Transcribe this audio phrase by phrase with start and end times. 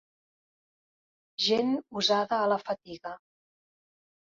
[1.49, 1.71] Gent
[2.03, 3.17] usada a la fatiga.